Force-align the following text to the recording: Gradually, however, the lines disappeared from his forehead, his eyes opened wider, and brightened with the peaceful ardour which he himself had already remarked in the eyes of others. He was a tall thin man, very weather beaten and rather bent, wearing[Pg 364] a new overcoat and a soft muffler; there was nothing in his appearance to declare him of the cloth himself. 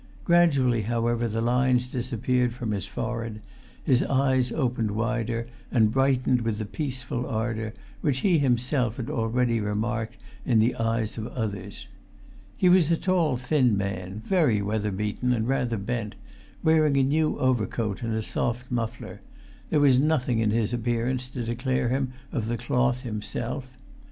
Gradually, 0.23 0.81
however, 0.81 1.27
the 1.27 1.41
lines 1.43 1.85
disappeared 1.87 2.53
from 2.53 2.71
his 2.71 2.87
forehead, 2.87 3.39
his 3.83 4.01
eyes 4.01 4.51
opened 4.51 4.89
wider, 4.89 5.47
and 5.71 5.91
brightened 5.91 6.41
with 6.41 6.57
the 6.57 6.65
peaceful 6.65 7.27
ardour 7.27 7.73
which 8.01 8.21
he 8.21 8.39
himself 8.39 8.97
had 8.97 9.11
already 9.11 9.59
remarked 9.61 10.17
in 10.43 10.57
the 10.57 10.73
eyes 10.77 11.19
of 11.19 11.27
others. 11.27 11.85
He 12.57 12.67
was 12.67 12.89
a 12.89 12.97
tall 12.97 13.37
thin 13.37 13.77
man, 13.77 14.23
very 14.25 14.59
weather 14.59 14.89
beaten 14.91 15.33
and 15.33 15.47
rather 15.47 15.77
bent, 15.77 16.15
wearing[Pg 16.63 16.93
364] 16.95 16.99
a 16.99 17.03
new 17.03 17.37
overcoat 17.37 18.01
and 18.01 18.15
a 18.15 18.23
soft 18.23 18.71
muffler; 18.71 19.21
there 19.69 19.79
was 19.79 19.99
nothing 19.99 20.39
in 20.39 20.49
his 20.49 20.73
appearance 20.73 21.27
to 21.27 21.43
declare 21.43 21.89
him 21.89 22.11
of 22.31 22.47
the 22.47 22.57
cloth 22.57 23.01
himself. 23.03 23.67